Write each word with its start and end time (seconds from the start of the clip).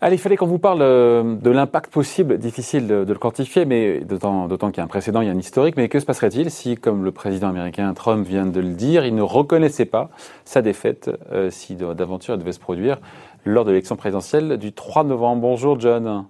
Allez, 0.00 0.14
il 0.14 0.18
fallait 0.18 0.36
qu'on 0.36 0.46
vous 0.46 0.60
parle 0.60 0.82
euh, 0.82 1.34
de 1.34 1.50
l'impact 1.50 1.92
possible, 1.92 2.38
difficile 2.38 2.86
de, 2.86 3.04
le 3.04 3.18
quantifier, 3.18 3.64
mais 3.64 4.00
d'autant 4.00 4.46
qu'il 4.46 4.76
y 4.76 4.80
a 4.80 4.84
un 4.84 4.86
précédent, 4.86 5.22
il 5.22 5.26
y 5.26 5.30
a 5.30 5.32
un 5.32 5.38
historique. 5.38 5.76
Mais 5.76 5.88
que 5.88 5.98
se 5.98 6.06
passerait-il 6.06 6.52
si, 6.52 6.76
comme 6.76 7.04
le 7.04 7.10
président 7.10 7.48
américain 7.48 7.92
Trump 7.94 8.24
vient 8.24 8.46
de 8.46 8.60
le 8.60 8.74
dire, 8.74 9.04
il 9.04 9.16
ne 9.16 9.22
reconnaissait 9.22 9.86
pas 9.86 10.10
sa 10.44 10.62
défaite 10.62 11.10
euh, 11.32 11.50
si 11.50 11.74
d'aventure 11.74 12.38
devait 12.38 12.52
se 12.52 12.60
produire 12.60 12.98
lors 13.44 13.64
de 13.64 13.70
l'élection 13.70 13.96
présidentielle 13.96 14.56
du 14.58 14.72
3 14.72 15.02
novembre? 15.02 15.42
Bonjour 15.42 15.80
John. 15.80 16.26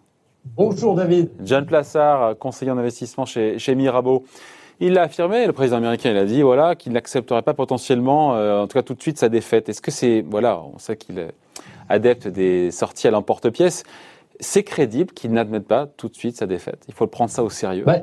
Bonjour 0.56 0.94
David. 0.94 1.30
John 1.44 1.66
Plassard, 1.66 2.38
conseiller 2.38 2.70
en 2.70 2.78
investissement 2.78 3.26
chez, 3.26 3.58
chez 3.58 3.74
Mirabeau. 3.74 4.24
Il 4.78 4.92
l'a 4.92 5.02
affirmé, 5.02 5.46
le 5.46 5.52
président 5.52 5.78
américain, 5.78 6.10
il 6.10 6.16
a 6.18 6.26
dit 6.26 6.42
voilà 6.42 6.74
qu'il 6.74 6.92
n'accepterait 6.92 7.42
pas 7.42 7.54
potentiellement, 7.54 8.34
euh, 8.34 8.60
en 8.60 8.66
tout 8.66 8.74
cas 8.74 8.82
tout 8.82 8.94
de 8.94 9.00
suite, 9.00 9.18
sa 9.18 9.28
défaite. 9.30 9.68
Est-ce 9.68 9.80
que 9.80 9.90
c'est 9.90 10.24
voilà, 10.28 10.60
on 10.60 10.78
sait 10.78 10.96
qu'il 10.96 11.18
est 11.18 11.32
adepte 11.88 12.28
des 12.28 12.70
sorties 12.70 13.08
à 13.08 13.10
l'emporte-pièce, 13.10 13.84
c'est 14.40 14.64
crédible 14.64 15.12
qu'il 15.12 15.32
n'admette 15.32 15.66
pas 15.66 15.86
tout 15.86 16.08
de 16.08 16.14
suite 16.14 16.36
sa 16.36 16.46
défaite. 16.46 16.84
Il 16.88 16.94
faut 16.94 17.06
prendre 17.06 17.30
ça 17.30 17.42
au 17.42 17.48
sérieux. 17.48 17.84
Bah, 17.86 18.00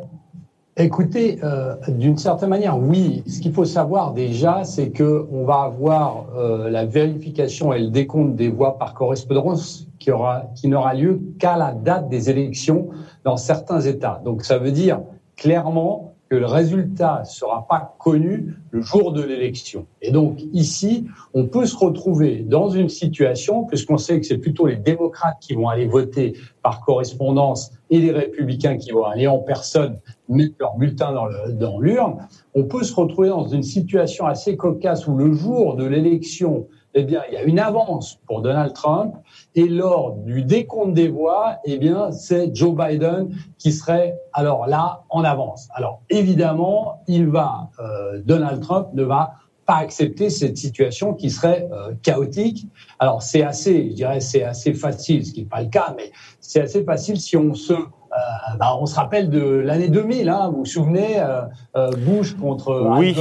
écoutez, 0.78 1.40
euh, 1.44 1.76
d'une 1.88 2.17
certaine 2.17 2.50
manière, 2.50 2.80
oui. 2.80 3.23
Ce 3.28 3.40
qu'il 3.40 3.53
faut 3.53 3.66
savoir 3.66 4.14
déjà, 4.14 4.64
c'est 4.64 4.90
que 4.90 5.28
on 5.31 5.45
va 5.45 5.62
avoir 5.62 6.26
euh, 6.36 6.70
la 6.72 6.86
vérification 6.86 7.72
et 7.73 7.80
le 7.80 7.90
décompte 7.90 8.36
des 8.36 8.50
voix 8.50 8.80
par 8.80 8.94
correspondance 8.95 9.88
qui 10.00 10.12
aura 10.12 10.45
qui 10.55 10.67
n'aura 10.67 10.95
lieu 10.95 11.22
qu'à 11.40 11.55
la 11.55 11.72
date 11.72 12.09
des 12.09 12.30
élections 12.31 12.90
dans 13.23 13.38
certains 13.38 13.81
États. 13.81 14.22
Donc 14.26 14.44
ça 14.44 14.58
veut 14.58 14.72
dire 14.72 15.02
clairement 15.38 16.12
le 16.36 16.46
résultat 16.46 17.22
ne 17.22 17.26
sera 17.26 17.68
pas 17.68 17.96
connu 18.00 18.55
le 18.72 18.82
jour 18.82 19.12
de 19.12 19.22
l'élection. 19.22 19.86
Et 20.02 20.12
donc 20.12 20.42
ici, 20.54 21.08
on 21.34 21.46
peut 21.46 21.66
se 21.66 21.76
retrouver 21.76 22.38
dans 22.38 22.70
une 22.70 22.89
situation, 22.89 23.66
puisqu'on 23.66 23.98
sait 23.98 24.20
que 24.20 24.26
c'est 24.26 24.38
plutôt 24.38 24.67
les 24.67 24.76
démocrates 24.76 25.38
qui 25.39 25.54
vont 25.54 25.70
aller 25.70 25.88
voter 25.88 26.34
par 26.61 26.81
correspondance 26.81 27.72
et 27.89 28.00
les 28.00 28.11
républicains 28.11 28.78
qui 28.78 28.92
vont 28.92 29.06
aller 29.06 29.28
en 29.28 29.39
personne 29.39 30.00
mettre 30.30 30.56
leur 30.59 30.76
bulletin 30.78 31.14
dans 31.52 31.80
l'urne, 31.80 32.28
on 32.56 32.64
peut 32.64 32.84
se 32.84 32.95
retrouver 32.95 33.30
dans 33.30 33.48
une 33.48 33.64
situation 33.64 34.26
assez 34.26 34.58
cocasse 34.58 35.08
où 35.08 35.16
le 35.16 35.34
jour 35.34 35.76
de 35.76 35.86
l'élection, 35.86 36.67
eh 36.94 37.03
bien, 37.03 37.22
il 37.30 37.33
y 37.33 37.38
a 37.38 37.44
une 37.44 37.59
avance 37.59 38.19
pour 38.27 38.41
Donald 38.41 38.73
Trump 38.73 39.16
et 39.55 39.67
lors 39.67 40.13
du 40.17 40.44
décompte 40.44 40.94
des 40.94 41.08
voix, 41.08 41.58
eh 41.66 41.77
bien, 41.77 42.11
c'est 42.11 42.55
Joe 42.55 42.75
Biden 42.75 43.30
qui 43.58 43.72
serait 43.72 44.16
alors 44.33 44.67
là 44.67 45.03
en 45.09 45.23
avance. 45.23 45.69
Alors 45.73 46.02
évidemment, 46.09 47.03
il 47.08 47.27
va, 47.27 47.69
euh, 47.80 48.21
Donald 48.23 48.61
Trump 48.61 48.89
ne 48.94 49.03
va 49.03 49.33
pas 49.66 49.77
accepter 49.77 50.30
cette 50.30 50.58
situation 50.58 51.14
qui 51.14 51.30
serait 51.30 51.67
euh, 51.71 51.94
chaotique. 52.02 52.67
Alors 52.99 53.21
c'est 53.21 53.44
assez, 53.44 53.89
je 53.89 53.95
dirais, 53.95 54.19
c'est 54.19 54.44
assez 54.44 54.73
facile, 54.73 55.25
ce 55.25 55.33
qui 55.33 55.41
n'est 55.41 55.47
pas 55.49 55.61
le 55.61 55.69
cas, 55.69 55.94
mais 55.97 56.11
c'est 56.39 56.61
assez 56.61 56.83
facile 56.83 57.19
si 57.19 57.38
on 57.38 57.53
se 57.53 57.73
euh, 57.73 58.58
bah, 58.59 58.77
on 58.80 58.86
se 58.86 58.95
rappelle 58.95 59.30
de 59.30 59.41
l'année 59.41 59.88
2000, 59.88 60.30
hein, 60.30 60.49
vous 60.52 60.59
vous 60.59 60.66
souvenez, 60.66 61.19
euh, 61.19 61.89
Bush 62.05 62.36
contre 62.36 62.88
oui. 62.99 63.16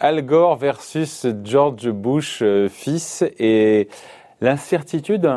Al 0.00 0.22
Gore 0.22 0.56
versus 0.56 1.26
George 1.44 1.90
Bush 1.90 2.42
fils 2.68 3.24
et 3.38 3.88
l'incertitude 4.40 5.28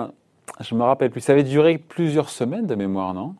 je 0.59 0.75
me 0.75 0.83
rappelle 0.83 1.11
plus. 1.11 1.21
Ça 1.21 1.33
avait 1.33 1.43
duré 1.43 1.77
plusieurs 1.77 2.29
semaines 2.29 2.65
de 2.65 2.75
mémoire, 2.75 3.13
non? 3.13 3.35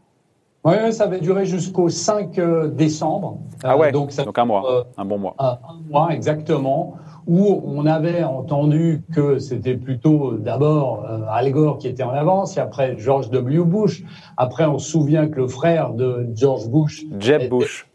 Oui, 0.64 0.92
ça 0.92 1.06
avait 1.06 1.20
duré 1.20 1.45
jusqu'au 1.45 1.88
5 1.88 2.38
euh, 2.40 2.68
décembre. 2.68 3.38
Ah 3.64 3.78
ouais, 3.78 3.92
donc, 3.92 4.12
un 4.36 4.45
mois, 4.45 4.70
euh, 4.70 4.84
un 4.98 5.06
bon 5.06 5.18
mois. 5.18 5.34
Un, 5.40 5.58
mois, 5.90 6.10
exactement, 6.10 6.95
où 7.26 7.62
on 7.66 7.86
avait 7.86 8.23
entendu 8.23 9.02
que 9.14 9.40
c'était 9.40 9.76
plutôt 9.76 10.34
d'abord 10.34 11.06
euh, 11.10 11.22
Al 11.30 11.52
Gore 11.52 11.78
qui 11.78 11.88
était 11.88 12.04
en 12.04 12.10
avance, 12.10 12.58
et 12.58 12.60
après 12.60 12.98
George 12.98 13.30
W. 13.30 13.64
Bush. 13.64 14.04
Après, 14.36 14.66
on 14.66 14.77
se 14.77 14.92
souvient 14.92 15.30
que 15.30 15.38
le 15.38 15.48
frère 15.48 15.94
de 15.94 16.27
George 16.33 16.67
Bush... 16.67 17.06
Jeb 17.17 17.50
Bush, 17.50 17.88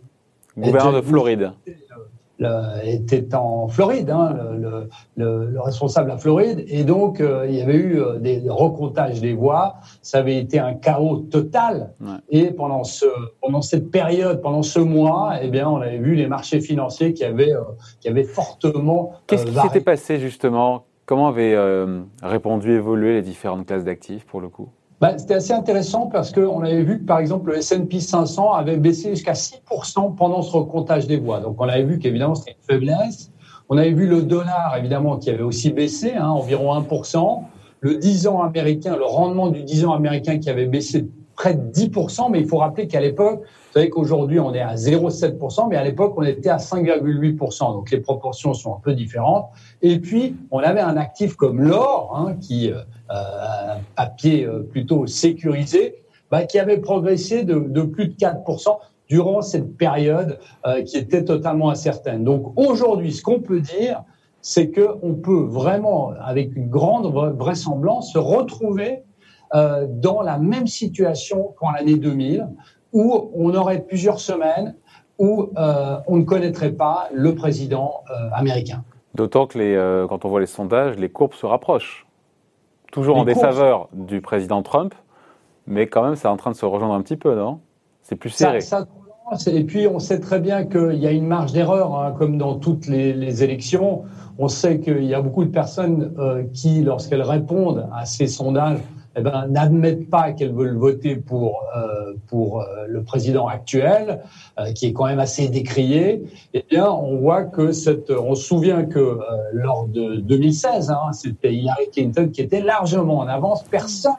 gouverneur 0.57 0.95
de 0.95 1.03
Floride 1.03 1.53
était 2.85 3.35
en 3.35 3.69
Floride, 3.69 4.11
hein, 4.11 4.37
le, 4.59 4.89
le, 5.17 5.47
le, 5.47 5.61
responsable 5.61 6.11
à 6.11 6.19
Floride, 6.19 6.65
et 6.69 6.85
donc 6.85 7.21
euh, 7.21 7.47
il 7.49 7.55
y 7.55 7.63
avait 7.63 7.77
eu 7.77 8.01
euh, 8.01 8.19
des 8.19 8.43
recomptages 8.49 9.21
des 9.21 9.35
voix. 9.35 9.77
Ça 10.03 10.19
avait 10.19 10.39
été 10.39 10.59
un 10.59 10.75
chaos 10.75 11.19
total. 11.19 11.93
Et 12.31 12.51
pendant 12.51 12.85
ce 12.85 13.07
pendant 13.41 13.63
cette 13.63 13.91
période, 13.91 14.41
pendant 14.41 14.63
ce 14.63 14.79
mois, 14.79 15.35
eh 15.43 15.49
bien, 15.49 15.69
on 15.69 15.81
avait 15.81 15.99
vu 15.99 16.15
les 16.15 16.27
marchés 16.27 16.61
financiers 16.61 17.13
qui 17.15 17.25
avaient 17.25 17.53
euh, 17.53 17.63
qui 18.01 18.09
avaient 18.09 18.25
fortement. 18.25 19.13
Qu'est-ce 19.27 19.47
qui 19.47 19.55
s'était 19.55 19.81
passé 19.81 20.19
justement? 20.19 20.85
Comment 21.05 21.29
avaient 21.29 21.59
répondu, 22.23 22.73
évolué 22.73 23.15
les 23.15 23.23
différentes 23.23 23.67
classes 23.67 23.85
d'actifs 23.85 24.25
pour 24.25 24.41
le 24.41 24.49
coup? 24.49 24.69
Bah, 25.03 25.19
C'était 25.19 25.35
assez 25.35 25.53
intéressant 25.53 26.07
parce 26.07 26.31
qu'on 26.31 26.63
avait 26.63 26.85
vu 26.85 27.01
que, 27.01 27.05
par 27.05 27.19
exemple, 27.19 27.51
le 27.51 27.59
S&P 27.59 27.99
500 27.99 28.53
avait 28.53 28.77
baissé 28.77 29.11
jusqu'à 29.11 29.33
6% 29.33 30.15
pendant 30.15 30.43
ce 30.43 30.53
recomptage 30.53 31.09
des 31.09 31.17
voix. 31.17 31.41
Donc, 31.41 31.61
on 31.61 31.69
avait 31.69 31.83
vu 31.83 31.99
qu'évidemment, 31.99 32.37
c'était 32.37 32.53
une 32.53 32.75
faiblesse. 32.79 33.33
On 33.69 33.79
avait 33.79 33.93
vu 33.93 34.07
le 34.07 34.23
dollar, 34.23 34.77
évidemment, 34.79 35.17
qui 35.17 35.31
avait 35.31 35.43
aussi 35.43 35.73
baissé, 35.73 36.15
hein, 36.15 36.29
environ 36.29 36.73
1%. 36.81 37.43
Le 37.81 37.97
10 37.97 38.29
ans 38.29 38.43
américain, 38.43 38.97
le 38.97 39.05
rendement 39.05 39.49
du 39.49 39.65
10 39.65 39.87
ans 39.87 39.93
américain 39.93 40.39
qui 40.39 40.49
avait 40.49 40.67
baissé 40.67 41.09
près 41.35 41.55
de 41.55 41.71
10%, 41.73 42.31
mais 42.31 42.41
il 42.41 42.47
faut 42.47 42.59
rappeler 42.59 42.87
qu'à 42.87 43.01
l'époque, 43.01 43.41
vous 43.41 43.73
savez 43.73 43.91
qu'aujourd'hui 43.91 44.39
on 44.39 44.53
est 44.55 44.61
à 44.61 44.75
0,7%, 44.75 45.69
mais 45.69 45.77
à 45.77 45.85
l'époque 45.85 46.15
on 46.17 46.23
était 46.23 46.51
à 46.51 46.59
5,8%, 46.59 47.73
donc 47.73 47.91
les 47.91 48.01
proportions 48.01 48.55
sont 48.55 48.75
un 48.75 48.81
peu 48.81 48.95
différentes. 48.95 49.49
Et 49.81 49.99
puis 49.99 50.37
on 50.51 50.59
avait 50.59 50.81
un 50.81 50.97
actif 50.97 51.37
comme 51.37 51.61
l'or, 51.61 52.15
hein, 52.17 52.37
qui 52.41 52.71
euh, 52.71 52.83
un 53.11 53.81
papier 53.97 54.45
euh, 54.47 54.61
plutôt 54.61 55.07
sécurisé, 55.07 56.03
bah, 56.31 56.45
qui 56.45 56.59
avait 56.59 56.79
progressé 56.79 57.45
de, 57.45 57.59
de, 57.59 57.83
plus 57.83 58.09
de 58.09 58.15
4% 58.15 58.79
durant 59.09 59.43
cette 59.43 59.77
période 59.77 60.39
euh, 60.67 60.83
qui 60.83 60.97
était 60.97 61.25
totalement 61.25 61.71
incertaine. 61.71 62.25
Donc 62.25 62.53
aujourd'hui, 62.57 63.13
ce 63.13 63.23
qu'on 63.23 63.41
peut 63.41 63.61
dire, 63.61 64.03
c'est 64.41 64.71
qu'on 64.71 65.15
peut 65.15 65.45
vraiment, 65.45 66.13
avec 66.21 66.57
une 66.57 66.69
grande 66.69 67.13
vraisemblance, 67.39 68.13
se 68.13 68.19
retrouver 68.19 69.03
euh, 69.55 69.87
dans 69.89 70.23
la 70.23 70.39
même 70.39 70.67
situation 70.67 71.55
qu'en 71.59 71.71
l'année 71.73 71.97
2000, 71.97 72.49
où 72.93 73.31
on 73.35 73.55
aurait 73.55 73.81
plusieurs 73.83 74.21
semaines 74.21 74.77
où 75.19 75.51
euh, 75.57 75.99
on 76.07 76.17
ne 76.17 76.25
connaîtrait 76.25 76.73
pas 76.73 77.09
le 77.13 77.35
président 77.35 78.03
euh, 78.11 78.29
américain. 78.33 78.83
D'autant 79.15 79.47
que 79.47 79.59
les, 79.59 80.07
quand 80.09 80.25
on 80.25 80.29
voit 80.29 80.41
les 80.41 80.47
sondages, 80.47 80.97
les 80.97 81.11
courbes 81.11 81.35
se 81.35 81.45
rapprochent 81.45 82.07
toujours 82.93 83.17
en 83.17 83.25
défaveur 83.25 83.89
du 83.93 84.21
président 84.21 84.63
Trump, 84.63 84.95
mais 85.67 85.87
quand 85.87 86.03
même, 86.03 86.17
c'est 86.17 86.29
en 86.29 86.37
train 86.37 86.51
de 86.51 86.57
se 86.57 86.65
rejoindre 86.65 86.95
un 86.95 87.03
petit 87.03 87.17
peu, 87.17 87.35
non? 87.35 87.61
C'est 88.03 88.17
plus 88.17 88.31
serré. 88.31 88.61
Ça, 88.61 88.87
et 89.47 89.65
puis, 89.65 89.87
on 89.87 89.99
sait 89.99 90.21
très 90.21 90.41
bien 90.41 90.65
qu'il 90.65 90.97
y 90.97 91.07
a 91.07 91.11
une 91.11 91.27
marge 91.27 91.53
d'erreur, 91.53 91.95
hein, 91.95 92.15
comme 92.19 92.37
dans 92.39 92.57
toutes 92.57 92.87
les, 92.87 93.43
élections. 93.43 94.03
On 94.39 94.49
sait 94.49 94.81
qu'il 94.81 95.05
y 95.05 95.15
a 95.15 95.23
beaucoup 95.23 95.45
de 95.45 95.51
personnes 95.51 96.15
euh, 96.19 96.45
qui, 96.53 96.83
lorsqu'elles 96.83 97.23
répondent 97.23 97.89
à 97.95 98.05
ces 98.05 98.27
sondages, 98.27 98.79
eh 99.15 99.21
ben, 99.21 99.47
n'admettent 99.49 100.09
pas 100.09 100.33
qu'elles 100.33 100.55
veulent 100.55 100.77
voter 100.77 101.17
pour 101.17 101.65
euh, 101.77 102.15
pour 102.29 102.61
euh, 102.61 102.87
le 102.89 103.03
président 103.03 103.47
actuel, 103.47 104.23
euh, 104.59 104.73
qui 104.73 104.87
est 104.87 104.93
quand 104.93 105.07
même 105.07 105.21
assez 105.21 105.49
décrié. 105.49 106.23
Eh 106.55 106.65
bien, 106.69 106.89
on 106.91 107.17
voit 107.17 107.45
que 107.45 107.73
cette, 107.73 108.11
on 108.11 108.35
se 108.35 108.45
souvient 108.45 108.85
que 108.85 109.19
lors 109.53 109.87
de 109.89 110.17
2016, 110.17 110.91
hein, 110.91 111.13
c'était 111.13 111.53
Hillary 111.53 111.91
Clinton 111.93 112.31
qui 112.33 112.41
était 112.41 112.63
largement 112.63 113.19
en 113.19 113.29
avance. 113.29 113.63
Personne 113.65 114.13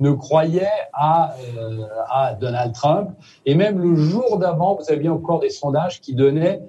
ne 0.00 0.12
croyait 0.12 0.68
à, 0.92 1.34
à 2.08 2.34
Donald 2.34 2.72
Trump. 2.72 3.10
Et 3.46 3.56
même 3.56 3.80
le 3.80 3.96
jour 3.96 4.38
d'avant, 4.38 4.76
vous 4.76 4.92
aviez 4.92 5.08
encore 5.08 5.40
des 5.40 5.50
sondages 5.50 6.00
qui 6.00 6.14
donnaient 6.14 6.62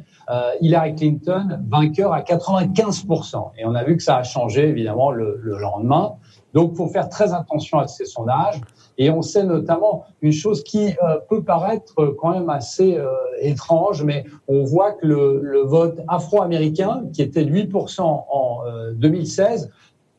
Hillary 0.62 0.96
Clinton 0.96 1.59
vainqueur 1.69 2.12
à 2.13 2.22
95%. 2.22 3.51
Et 3.60 3.65
on 3.65 3.75
a 3.75 3.83
vu 3.83 3.98
que 3.98 4.04
ça 4.04 4.18
a 4.18 4.24
changé, 4.24 4.68
évidemment, 4.68 5.12
le, 5.12 5.39
le 5.44 5.60
lendemain. 5.60 6.15
Donc, 6.54 6.72
il 6.74 6.78
faut 6.78 6.88
faire 6.88 7.10
très 7.10 7.34
attention 7.34 7.80
à 7.80 7.88
ces 7.88 8.06
sondages. 8.06 8.62
Et 8.98 9.10
on 9.10 9.22
sait 9.22 9.44
notamment 9.44 10.06
une 10.22 10.34
chose 10.34 10.63
qui 10.63 10.88
euh, 10.88 11.19
peut 11.30 11.44
paraître 11.44 11.94
quand 12.19 12.31
même 12.31 12.50
assez 12.50 12.98
euh, 12.98 13.07
étrange, 13.40 14.04
mais 14.04 14.25
on 14.48 14.63
voit 14.63 14.92
que 14.94 15.06
le, 15.06 15.40
le 15.42 15.62
vote 15.62 16.01
afro-américain, 16.07 17.04
qui 17.13 17.22
était 17.22 17.46
de 17.46 17.51
8% 17.51 18.01
en 18.01 18.60
2016, 18.96 19.66
euh, 19.66 19.68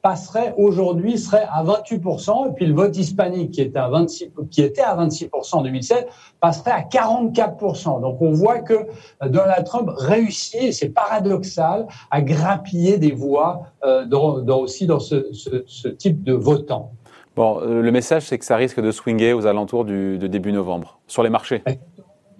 passerait 0.02 0.54
aujourd'hui 0.56 1.18
serait 1.18 1.46
à 1.52 1.62
28%, 1.62 2.48
et 2.48 2.52
puis 2.54 2.66
le 2.66 2.74
vote 2.74 2.96
hispanique 2.96 3.52
qui 3.52 3.60
était 3.60 3.78
à 3.78 3.88
26, 3.88 4.30
qui 4.50 4.62
était 4.62 4.80
à 4.80 4.96
26% 4.96 5.56
en 5.56 5.62
2007 5.62 6.08
passerait 6.40 6.70
à 6.70 6.80
44%. 6.80 8.00
Donc 8.00 8.20
on 8.22 8.32
voit 8.32 8.60
que 8.60 8.74
euh, 8.74 9.28
Donald 9.28 9.64
Trump 9.66 9.90
réussit, 9.94 10.62
et 10.62 10.72
c'est 10.72 10.88
paradoxal, 10.88 11.86
à 12.10 12.22
grappiller 12.22 12.98
des 12.98 13.12
voix 13.12 13.62
euh, 13.84 14.06
dans, 14.06 14.38
dans, 14.40 14.58
aussi 14.58 14.86
dans 14.86 15.00
ce, 15.00 15.32
ce, 15.32 15.64
ce, 15.66 15.88
type 15.88 16.22
de 16.22 16.32
votants. 16.32 16.92
Bon, 17.36 17.60
euh, 17.60 17.82
le 17.82 17.92
message 17.92 18.26
c'est 18.26 18.38
que 18.38 18.44
ça 18.44 18.56
risque 18.56 18.80
de 18.80 18.90
swinger 18.90 19.32
aux 19.32 19.46
alentours 19.46 19.84
du, 19.84 20.18
de 20.18 20.26
début 20.26 20.52
novembre 20.52 20.98
sur 21.06 21.22
les 21.22 21.30
marchés. 21.30 21.62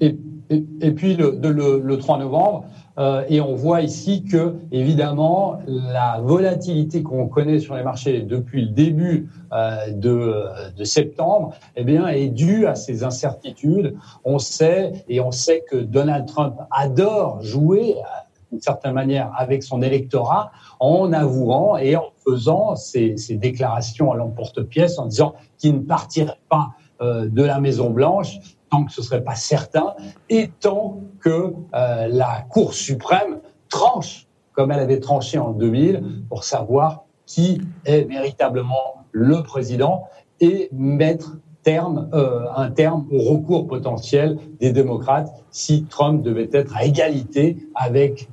Et, 0.01 0.17
et, 0.49 0.65
et 0.81 0.93
puis 0.93 1.15
le, 1.15 1.33
de, 1.33 1.49
le, 1.49 1.79
le 1.79 1.99
3 1.99 2.19
novembre, 2.19 2.65
Euh, 2.99 3.25
et 3.29 3.41
on 3.41 3.55
voit 3.55 3.83
ici 3.83 4.25
que, 4.25 4.57
évidemment, 4.73 5.61
la 5.67 6.21
volatilité 6.21 7.03
qu'on 7.03 7.29
connaît 7.29 7.59
sur 7.59 7.75
les 7.75 7.83
marchés 7.83 8.23
depuis 8.23 8.63
le 8.63 8.71
début 8.71 9.31
euh, 9.53 9.91
de, 9.93 10.45
de, 10.77 10.85
septembre, 10.85 11.55
eh 11.77 11.83
est 11.83 12.29
due 12.29 12.67
à 12.67 12.75
ces 12.75 13.05
incertitudes. 13.05 13.97
On 14.25 14.39
sait, 14.39 15.05
et 15.09 15.21
on 15.21 15.31
sait 15.31 15.65
que 15.71 15.77
Donald 15.77 16.27
Trump 16.27 16.57
adore 16.71 17.43
jouer 17.43 17.97
d'une 18.51 18.61
certaine 18.61 18.95
manière 18.95 19.31
avec 19.37 19.63
son 19.63 19.81
électorat 19.83 20.51
en 20.81 21.13
avouant 21.13 21.77
et 21.77 21.97
en 21.97 22.07
faisant 22.25 22.75
ces, 22.77 23.17
ces 23.17 23.37
déclarations 23.37 24.13
à 24.13 24.17
l'emporte-pièce 24.17 24.99
en 24.99 25.07
disant 25.07 25.35
qu'il 25.59 25.75
ne 25.75 25.81
partirait 25.81 26.41
pas 26.49 26.71
euh, 27.01 27.29
de 27.29 27.43
la 27.43 27.61
Maison 27.61 27.91
Blanche 27.91 28.39
tant 28.71 28.85
que 28.85 28.93
ce 28.93 29.03
serait 29.03 29.25
pas 29.25 29.35
certain 29.35 29.95
et 30.29 30.51
tant 30.61 31.01
que 31.21 31.53
euh, 31.75 32.09
la 32.09 32.47
Cour 32.49 32.75
suprême 32.75 33.41
tranche 33.69 34.27
comme 34.53 34.73
elle 34.73 34.81
avait 34.81 35.01
tranché 35.01 35.39
en 35.39 35.51
2000 35.51 36.25
pour 36.29 36.45
savoir 36.45 37.05
qui 37.27 37.61
est 37.85 38.03
véritablement 38.03 39.05
le 39.13 39.43
président 39.43 40.09
et 40.41 40.69
mettre 40.73 41.37
terme, 41.63 42.09
euh, 42.15 42.47
un 42.57 42.71
terme 42.71 43.07
au 43.13 43.19
recours 43.19 43.67
potentiel 43.67 44.39
des 44.59 44.73
démocrates 44.73 45.31
si 45.51 45.85
Trump 45.85 46.23
devait 46.23 46.49
être 46.53 46.77
à 46.77 46.85
égalité 46.85 47.59
avec 47.75 48.29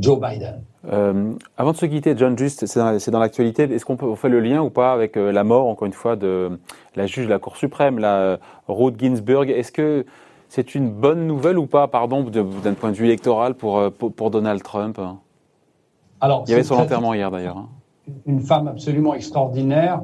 Joe 0.00 0.20
Biden. 0.20 0.62
Euh, 0.92 1.32
avant 1.56 1.72
de 1.72 1.76
se 1.76 1.86
quitter, 1.86 2.14
John, 2.16 2.36
juste, 2.38 2.66
c'est 2.66 3.10
dans, 3.10 3.18
l'actualité. 3.18 3.64
Est-ce 3.64 3.84
qu'on 3.84 4.16
fait 4.16 4.28
le 4.28 4.40
lien 4.40 4.62
ou 4.62 4.70
pas 4.70 4.92
avec 4.92 5.16
euh, 5.16 5.32
la 5.32 5.44
mort, 5.44 5.66
encore 5.66 5.86
une 5.86 5.92
fois, 5.92 6.16
de 6.16 6.58
la 6.94 7.06
juge 7.06 7.24
de 7.24 7.30
la 7.30 7.38
Cour 7.38 7.56
suprême, 7.56 7.98
la 7.98 8.38
Ruth 8.68 8.98
Ginsburg? 8.98 9.50
Est-ce 9.50 9.72
que 9.72 10.04
c'est 10.48 10.74
une 10.74 10.90
bonne 10.90 11.26
nouvelle 11.26 11.58
ou 11.58 11.66
pas, 11.66 11.88
pardon, 11.88 12.22
d'un 12.22 12.74
point 12.74 12.90
de 12.90 12.96
vue 12.96 13.06
électoral 13.06 13.54
pour, 13.54 13.90
pour, 13.92 14.30
Donald 14.30 14.62
Trump? 14.62 15.00
Alors, 16.20 16.44
Il 16.46 16.50
y 16.50 16.54
avait 16.54 16.62
son 16.62 16.76
enterrement 16.76 17.14
hier, 17.14 17.30
d'ailleurs. 17.30 17.58
Hein. 17.58 17.68
Une 18.26 18.40
femme 18.40 18.68
absolument 18.68 19.14
extraordinaire, 19.14 20.02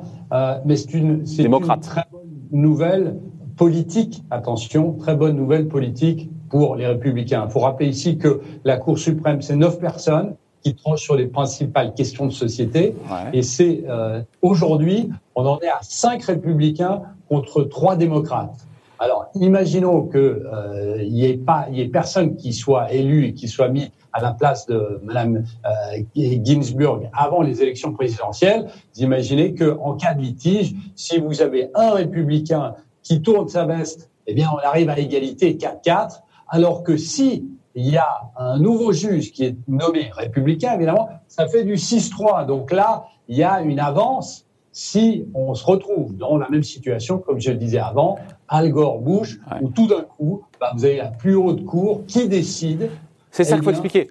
mais 0.64 0.76
c'est 0.76 0.94
une, 0.94 1.24
une 1.38 1.80
très 1.80 2.02
bonne 2.10 2.22
nouvelle 2.50 3.16
politique, 3.56 4.24
attention, 4.30 4.94
très 4.94 5.14
bonne 5.14 5.36
nouvelle 5.36 5.68
politique 5.68 6.28
pour 6.52 6.76
les 6.76 6.86
républicains. 6.86 7.46
Il 7.48 7.50
faut 7.50 7.60
rappeler 7.60 7.88
ici 7.88 8.18
que 8.18 8.42
la 8.62 8.76
Cour 8.76 8.98
suprême, 8.98 9.40
c'est 9.40 9.56
neuf 9.56 9.80
personnes 9.80 10.34
qui 10.62 10.74
tranchent 10.74 11.02
sur 11.02 11.16
les 11.16 11.26
principales 11.26 11.94
questions 11.94 12.26
de 12.26 12.30
société. 12.30 12.94
Et 13.32 13.42
c'est 13.42 13.84
euh, 13.88 14.20
aujourd'hui, 14.42 15.08
on 15.34 15.46
en 15.46 15.58
est 15.60 15.68
à 15.68 15.78
cinq 15.80 16.24
républicains 16.24 17.00
contre 17.30 17.62
trois 17.62 17.96
démocrates. 17.96 18.54
Alors, 18.98 19.28
imaginons 19.34 20.02
que 20.02 20.18
euh, 20.18 21.02
il 21.02 21.14
n'y 21.14 21.24
ait 21.24 21.38
pas, 21.38 21.66
il 21.70 21.78
y 21.78 21.80
ait 21.80 21.88
personne 21.88 22.36
qui 22.36 22.52
soit 22.52 22.92
élu 22.92 23.24
et 23.24 23.32
qui 23.32 23.48
soit 23.48 23.68
mis 23.68 23.90
à 24.12 24.20
la 24.20 24.32
place 24.32 24.66
de 24.66 25.00
Madame 25.02 25.44
euh, 25.64 26.02
Ginsburg 26.44 27.08
avant 27.14 27.40
les 27.40 27.62
élections 27.62 27.94
présidentielles. 27.94 28.66
Vous 28.94 29.02
imaginez 29.02 29.54
que 29.54 29.78
en 29.80 29.94
cas 29.94 30.12
de 30.12 30.20
litige, 30.20 30.74
si 30.96 31.18
vous 31.18 31.40
avez 31.40 31.70
un 31.74 31.92
républicain 31.92 32.74
qui 33.02 33.22
tourne 33.22 33.48
sa 33.48 33.64
veste, 33.64 34.10
eh 34.26 34.34
bien, 34.34 34.50
on 34.54 34.58
arrive 34.58 34.90
à 34.90 34.98
égalité 34.98 35.54
4-4. 35.54 36.20
Alors 36.52 36.82
que 36.82 36.98
si 36.98 37.48
il 37.74 37.88
y 37.88 37.96
a 37.96 38.30
un 38.36 38.58
nouveau 38.58 38.92
juge 38.92 39.32
qui 39.32 39.44
est 39.44 39.56
nommé 39.66 40.10
républicain, 40.14 40.74
évidemment, 40.74 41.08
ça 41.26 41.48
fait 41.48 41.64
du 41.64 41.76
6-3. 41.76 42.44
Donc 42.44 42.70
là, 42.72 43.06
il 43.26 43.38
y 43.38 43.42
a 43.42 43.62
une 43.62 43.80
avance 43.80 44.46
si 44.70 45.26
on 45.34 45.54
se 45.54 45.64
retrouve 45.64 46.14
dans 46.14 46.36
la 46.36 46.50
même 46.50 46.62
situation, 46.62 47.18
comme 47.18 47.40
je 47.40 47.50
le 47.50 47.56
disais 47.56 47.78
avant, 47.78 48.18
Al 48.48 48.70
Gore 48.70 49.00
Bush, 49.00 49.40
où 49.62 49.70
tout 49.70 49.86
d'un 49.86 50.02
coup, 50.02 50.42
bah, 50.60 50.72
vous 50.76 50.84
avez 50.84 50.98
la 50.98 51.08
plus 51.08 51.34
haute 51.34 51.64
cour 51.64 52.04
qui 52.06 52.28
décide. 52.28 52.90
C'est 53.30 53.44
ça 53.44 53.54
eh 53.54 53.58
qu'il 53.58 53.64
faut 53.64 53.70
expliquer. 53.70 54.10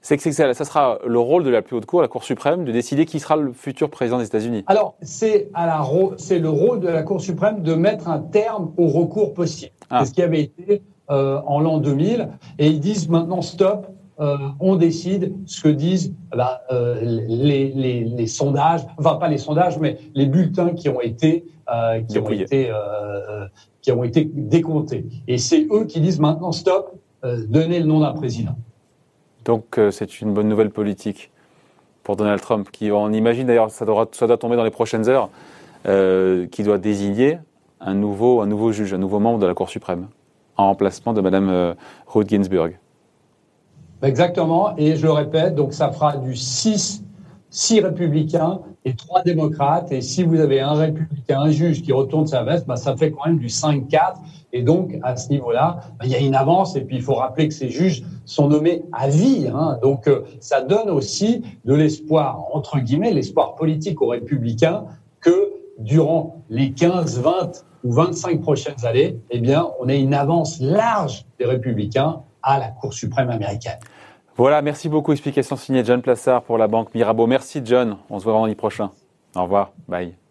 C'est 0.00 0.16
que 0.16 0.32
ça, 0.32 0.54
ça 0.54 0.64
sera 0.64 0.98
le 1.04 1.18
rôle 1.18 1.42
de 1.42 1.50
la 1.50 1.62
plus 1.62 1.76
haute 1.76 1.86
cour, 1.86 2.02
la 2.02 2.08
Cour 2.08 2.22
suprême, 2.22 2.64
de 2.64 2.70
décider 2.72 3.06
qui 3.06 3.18
sera 3.18 3.36
le 3.36 3.52
futur 3.52 3.90
président 3.90 4.18
des 4.18 4.26
États-Unis. 4.26 4.62
Alors, 4.68 4.94
c'est 5.00 5.48
le 5.52 6.48
rôle 6.48 6.78
de 6.78 6.88
la 6.88 7.02
Cour 7.02 7.20
suprême 7.20 7.62
de 7.62 7.74
mettre 7.74 8.08
un 8.08 8.20
terme 8.20 8.72
au 8.76 8.86
recours 8.88 9.34
possible. 9.34 9.72
Ah. 9.90 10.00
C'est 10.00 10.10
ce 10.10 10.14
qui 10.14 10.22
avait 10.22 10.42
été 10.42 10.82
en 11.08 11.60
l'an 11.60 11.78
2000, 11.78 12.28
et 12.58 12.68
ils 12.68 12.80
disent 12.80 13.08
maintenant 13.08 13.42
stop, 13.42 13.86
euh, 14.20 14.36
on 14.60 14.76
décide 14.76 15.34
ce 15.46 15.62
que 15.62 15.68
disent 15.68 16.14
ben, 16.36 16.46
euh, 16.70 17.00
les, 17.02 17.72
les, 17.72 18.04
les, 18.04 18.26
sondages, 18.26 18.82
enfin 18.98 19.16
pas 19.16 19.28
les 19.28 19.38
sondages, 19.38 19.78
mais 19.78 19.98
les 20.14 20.26
bulletins 20.26 20.70
qui 20.70 20.88
ont 20.88 21.00
été 21.00 21.44
qui 22.08 22.18
ont 22.18 22.30
été 22.30 22.70
qui 23.80 23.90
ont 23.90 24.04
été 24.04 24.30
décomptés. 24.32 25.06
Et 25.26 25.38
c'est 25.38 25.66
eux 25.72 25.86
qui 25.86 26.00
disent 26.00 26.20
maintenant 26.20 26.52
stop, 26.52 26.94
donnez 27.48 27.80
le 27.80 27.86
nom 27.86 28.00
d'un 28.00 28.12
président. 28.12 28.54
Donc 29.44 29.80
c'est 29.90 30.20
une 30.20 30.34
bonne 30.34 30.48
nouvelle 30.48 30.70
politique 30.70 31.30
pour 32.02 32.16
Donald 32.16 32.40
Trump, 32.40 32.68
qui 32.70 32.92
on 32.92 33.10
imagine 33.10 33.46
d'ailleurs 33.46 33.70
ça 33.70 33.86
doit, 33.86 34.08
ça 34.12 34.26
doit 34.26 34.36
tomber 34.36 34.56
dans 34.56 34.64
les 34.64 34.70
prochaines 34.70 35.08
heures, 35.08 35.30
qui 35.84 36.62
doit 36.62 36.78
désigner 36.78 37.38
un 37.80 37.94
nouveau 37.94 38.42
un 38.42 38.46
nouveau 38.46 38.70
juge, 38.72 38.92
un 38.92 38.98
nouveau 38.98 39.18
membre 39.18 39.38
de 39.38 39.46
la 39.46 39.54
Cour 39.54 39.70
suprême 39.70 40.08
en 40.56 40.66
remplacement 40.66 41.12
de 41.12 41.20
Mme 41.20 41.48
euh, 41.48 41.74
Ruth 42.06 42.28
Ginsburg. 42.28 42.72
Exactement, 44.02 44.76
et 44.76 44.96
je 44.96 45.02
le 45.02 45.12
répète, 45.12 45.54
donc 45.54 45.72
ça 45.72 45.92
fera 45.92 46.16
du 46.16 46.34
6, 46.34 47.04
6 47.50 47.80
républicains 47.80 48.60
et 48.84 48.96
3 48.96 49.22
démocrates, 49.22 49.92
et 49.92 50.00
si 50.00 50.24
vous 50.24 50.40
avez 50.40 50.60
un 50.60 50.72
républicain, 50.72 51.40
un 51.40 51.50
juge 51.50 51.82
qui 51.82 51.92
retourne 51.92 52.26
sa 52.26 52.42
veste, 52.42 52.66
bah, 52.66 52.74
ça 52.74 52.96
fait 52.96 53.12
quand 53.12 53.26
même 53.26 53.38
du 53.38 53.46
5-4, 53.46 54.14
et 54.52 54.62
donc 54.62 54.98
à 55.04 55.16
ce 55.16 55.30
niveau-là, 55.30 55.80
bah, 56.00 56.04
il 56.04 56.10
y 56.10 56.16
a 56.16 56.18
une 56.18 56.34
avance, 56.34 56.74
et 56.74 56.80
puis 56.80 56.96
il 56.96 57.02
faut 57.02 57.14
rappeler 57.14 57.46
que 57.46 57.54
ces 57.54 57.68
juges 57.68 58.02
sont 58.24 58.48
nommés 58.48 58.82
à 58.92 59.08
vie, 59.08 59.48
hein, 59.54 59.78
donc 59.82 60.08
euh, 60.08 60.22
ça 60.40 60.62
donne 60.62 60.90
aussi 60.90 61.42
de 61.64 61.74
l'espoir, 61.74 62.44
entre 62.52 62.80
guillemets, 62.80 63.12
l'espoir 63.12 63.54
politique 63.54 64.02
aux 64.02 64.08
républicains 64.08 64.84
que 65.20 65.61
durant 65.78 66.42
les 66.48 66.72
15, 66.72 67.20
20 67.20 67.64
ou 67.84 67.92
25 67.92 68.40
prochaines 68.40 68.84
années, 68.84 69.18
eh 69.30 69.40
bien, 69.40 69.68
on 69.80 69.88
a 69.88 69.94
une 69.94 70.14
avance 70.14 70.60
large 70.60 71.24
des 71.38 71.46
républicains 71.46 72.22
à 72.42 72.58
la 72.58 72.68
Cour 72.68 72.92
suprême 72.92 73.30
américaine. 73.30 73.78
Voilà, 74.36 74.62
merci 74.62 74.88
beaucoup. 74.88 75.12
Explication 75.12 75.56
signée 75.56 75.84
John 75.84 76.00
Plassard 76.00 76.42
pour 76.42 76.58
la 76.58 76.68
Banque 76.68 76.94
Mirabeau. 76.94 77.26
Merci 77.26 77.60
John. 77.64 77.98
On 78.08 78.18
se 78.18 78.24
voit 78.24 78.32
vendredi 78.32 78.54
prochain. 78.54 78.90
Au 79.34 79.42
revoir. 79.42 79.72
Bye. 79.88 80.21